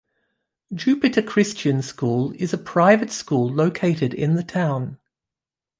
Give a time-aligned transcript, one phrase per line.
[0.73, 4.97] Jupiter Christian School is a private school located in the town.